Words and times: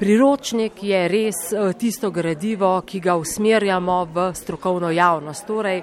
Priročnik 0.00 0.82
je 0.82 1.00
res 1.12 1.40
tisto 1.76 2.08
gradivo, 2.10 2.70
ki 2.88 3.02
ga 3.04 3.18
usmerjamo 3.20 3.96
v 4.08 4.22
strokovno 4.32 4.88
javnost, 4.88 5.44
torej 5.44 5.82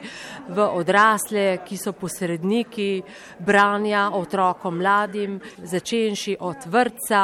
v 0.49 0.65
odrasle, 0.65 1.59
ki 1.61 1.77
so 1.77 1.93
posredniki 1.93 3.03
branja 3.37 4.07
otrokom 4.17 4.81
mladim, 4.81 5.37
začenši 5.61 6.33
od 6.41 6.65
vrtca 6.65 7.21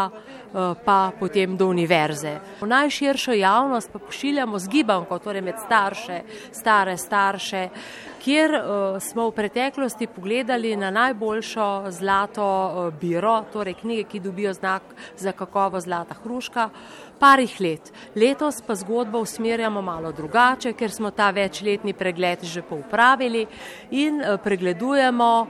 pa 0.86 1.00
potem 1.18 1.58
do 1.58 1.66
univerze. 1.74 2.38
V 2.62 2.70
najširšo 2.70 3.34
javnost 3.34 3.90
pa 3.90 3.98
pošiljamo 3.98 4.62
z 4.62 4.70
gibanko, 4.70 5.18
torej 5.18 5.42
med 5.42 5.58
starše, 5.66 6.22
stare 6.54 6.94
starše, 6.98 7.70
kjer 8.22 8.54
smo 9.02 9.26
v 9.32 9.36
preteklosti 9.36 10.08
pogledali 10.08 10.76
na 10.78 10.94
najboljšo 10.94 11.90
zlato 11.90 12.92
biro, 13.02 13.42
torej 13.50 13.82
knjige, 13.82 14.04
ki 14.04 14.20
dobijo 14.20 14.54
znak 14.54 14.94
za 15.18 15.34
kakovost 15.34 15.90
zlata 15.90 16.22
hruška, 16.22 16.70
parih 17.20 17.62
let. 17.62 17.94
Letos 18.16 18.62
pa 18.68 18.76
zgodbo 18.76 19.20
usmerjamo 19.20 19.82
malo 19.82 20.12
drugače, 20.12 20.74
ker 20.74 20.92
smo 20.92 21.12
ta 21.12 21.30
večletni 21.30 21.94
pregled 21.94 22.44
že 22.44 22.62
popravili 22.62 23.46
in 23.92 24.22
pregledujemo 24.44 25.48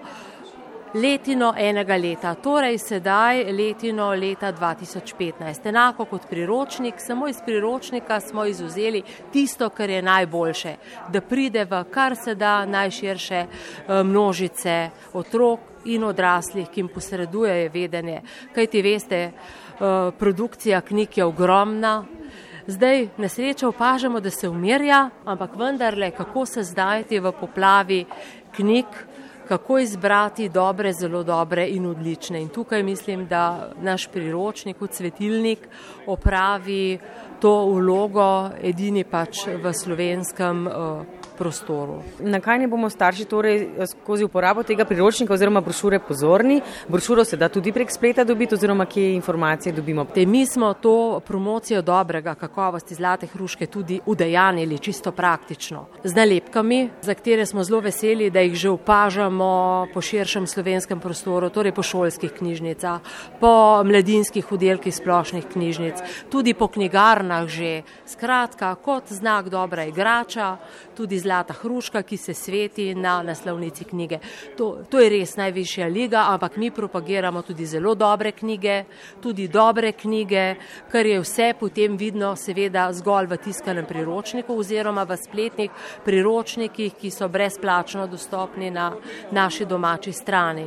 letino 0.94 1.54
enega 1.58 1.98
leta, 1.98 2.36
torej 2.36 2.78
sedaj 2.78 3.44
letino 3.52 4.12
leta 4.14 4.52
dva 4.52 4.76
tisoč 4.78 5.16
petnajst. 5.18 5.66
Enako 5.66 6.06
kot 6.06 6.28
priročnik, 6.30 7.02
samo 7.02 7.28
iz 7.28 7.42
priročnika 7.46 8.20
smo 8.20 8.46
izvzeli 8.46 9.02
tisto, 9.32 9.70
kar 9.70 9.90
je 9.90 10.02
najboljše, 10.02 10.76
da 11.10 11.22
pride 11.22 11.66
v 11.66 11.84
kar 11.90 12.16
se 12.16 12.36
da 12.36 12.66
najširše 12.66 13.46
množice 13.88 14.90
otrok 15.14 15.60
in 15.86 16.04
odraslih, 16.04 16.70
ki 16.70 16.80
jim 16.80 16.88
posredujejo 16.88 17.72
vedenje. 17.74 18.22
Kajti 18.56 18.82
veste, 18.82 19.32
produkcija 20.20 20.82
knjig 20.82 21.18
je 21.18 21.26
ogromna, 21.26 22.06
zdaj 22.68 23.08
na 23.18 23.30
srečo 23.30 23.70
opažamo, 23.70 24.20
da 24.20 24.30
se 24.30 24.50
umirja, 24.50 25.10
ampak 25.26 25.56
vendarle, 25.56 26.12
kako 26.12 26.46
se 26.46 26.64
znajti 26.64 27.20
v 27.20 27.32
poplavi 27.40 28.06
knjig, 28.56 28.86
kako 29.48 29.80
izbrati 29.80 30.50
dobre, 30.50 30.94
zelo 30.94 31.24
dobre 31.24 31.68
in 31.68 31.86
odlične. 31.86 32.42
In 32.42 32.50
tukaj 32.50 32.84
mislim, 32.84 33.28
da 33.28 33.72
naš 33.82 34.08
priročnik 34.08 34.78
svetilnik 34.92 35.68
opravi 36.08 37.00
to 37.42 37.66
vlogo 37.66 38.50
edini 38.62 39.04
pač 39.04 39.48
v 39.64 39.74
slovenskem 39.74 40.68
prostoru. 41.44 42.00
Na 42.20 42.40
kaj 42.40 42.62
naj 42.62 42.70
bomo 42.72 42.90
starši 42.90 43.26
torej 43.28 43.58
skozi 43.92 44.24
uporabo 44.24 44.64
tega 44.64 44.86
priročnika 44.88 45.34
oziroma 45.36 45.62
brošure 45.62 46.00
pozorni? 46.00 46.62
Brošuro 46.88 47.26
se 47.28 47.38
da 47.38 47.50
tudi 47.52 47.74
prek 47.76 47.92
spleta 47.92 48.24
dobiti 48.24 48.56
oziroma 48.56 48.86
kje 48.86 49.16
informacije 49.18 49.74
dobimo? 49.76 50.06
Mi 50.16 50.46
smo 50.46 50.74
to 50.74 51.20
promocijo 51.28 51.82
dobrega, 51.82 52.36
kakovosti 52.36 52.96
zlate 52.96 53.28
hruške 53.28 53.68
tudi 53.68 54.00
udejanjili 54.06 54.80
čisto 54.80 55.12
praktično. 55.12 55.86
Z 56.04 56.16
nalepkami, 56.16 56.90
za 57.02 57.14
katere 57.14 57.46
smo 57.46 57.64
zelo 57.64 57.82
veseli, 57.84 58.30
da 58.30 58.40
jih 58.40 58.56
že 58.56 58.70
opažamo 58.70 59.88
po 59.94 60.02
širšem 60.02 60.48
slovenskem 60.48 61.00
prostoru, 61.00 61.50
torej 61.50 61.76
po 61.76 61.84
šolskih 61.84 62.32
knjižnicah, 62.32 63.02
po 63.40 63.84
mladinskih 63.84 64.52
oddelkih 64.52 64.96
splošnih 64.96 65.46
knjižnic, 65.52 66.00
tudi 66.32 66.54
po 66.54 66.68
knjigarnah 66.68 67.48
že. 67.48 67.84
Skratka, 68.06 68.76
kot 68.76 69.10
znak 69.10 69.50
dobra 69.50 69.84
igrača, 69.90 70.58
tudi 70.96 71.20
zlata 71.34 71.54
hruška, 71.54 72.02
ki 72.02 72.18
se 72.18 72.34
sveti 72.34 72.96
na 72.96 73.24
naslovnici 73.24 73.84
knjige. 73.84 74.20
To, 74.58 74.78
to 74.90 75.00
je 75.00 75.10
res 75.10 75.36
najvišja 75.36 75.88
liga, 75.88 76.26
ampak 76.30 76.58
mi 76.58 76.72
propagiramo 76.72 77.42
tudi 77.42 77.66
zelo 77.66 77.96
dobre 77.96 78.32
knjige, 78.32 78.84
tudi 79.22 79.48
dobre 79.48 79.92
knjige, 79.92 80.56
kar 80.92 81.06
je 81.06 81.20
vse 81.20 81.54
potem 81.60 81.98
vidno 81.98 82.36
seveda 82.36 82.92
zgolj 82.94 83.32
v 83.32 83.38
tiskanem 83.38 83.86
priročniku 83.86 84.58
oziroma 84.60 85.04
v 85.04 85.18
spletnih 85.18 85.72
priročnikih, 86.06 86.94
ki 86.94 87.10
so 87.12 87.28
brezplačno 87.28 88.08
dostopni 88.08 88.70
na 88.72 88.92
naši 89.32 89.66
domači 89.66 90.14
strani. 90.14 90.62